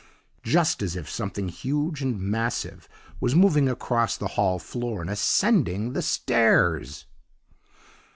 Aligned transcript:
just 0.41 0.81
as 0.81 0.95
if 0.95 1.07
something 1.07 1.47
huge 1.47 2.01
and 2.01 2.19
massive 2.19 2.89
was 3.19 3.35
moving 3.35 3.69
across 3.69 4.17
the 4.17 4.29
hall 4.29 4.57
floor 4.57 4.99
and 5.01 5.11
ascending 5.11 5.93
the 5.93 6.01
stairs! 6.01 7.05